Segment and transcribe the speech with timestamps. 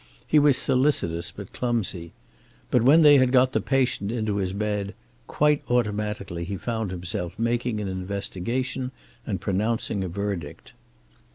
[0.25, 2.11] He was solicitous but clumsy.
[2.71, 4.95] But when they had got the patient into his bed,
[5.27, 8.89] quite automatically he found himself making an investigation
[9.27, 10.73] and pronouncing a verdict.